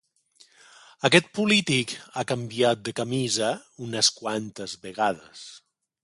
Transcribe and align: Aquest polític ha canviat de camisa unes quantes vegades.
Aquest 1.09 1.27
polític 1.39 1.91
ha 2.15 2.23
canviat 2.31 2.81
de 2.89 2.93
camisa 3.01 3.51
unes 3.89 4.09
quantes 4.21 4.75
vegades. 4.87 5.45